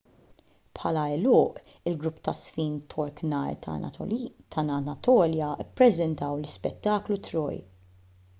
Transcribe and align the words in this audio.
bħala 0.77 1.01
għeluq 1.17 1.59
il-grupp 1.91 2.23
taż-żfin 2.29 2.79
tork 2.93 3.21
nar 3.35 3.59
ta' 4.55 4.65
anatolja 4.93 5.51
ppreżentaw 5.69 6.37
l-ispettaklu 6.41 7.21
troy 7.31 7.63